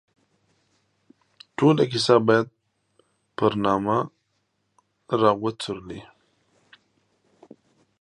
ټوله 1.57 1.83
کیسه 1.91 2.15
باید 2.27 2.47
پر 3.37 3.51
نامه 3.63 3.99
را 5.19 5.31
وڅورلي. 5.41 6.01